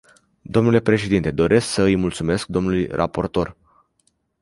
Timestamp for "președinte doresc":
0.79-1.67